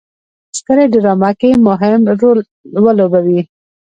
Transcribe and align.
سترې 0.57 0.85
ډرامه 0.93 1.31
کې 1.39 1.49
مهم 1.67 2.01
رول 2.21 2.39
ولوبوي. 2.83 3.41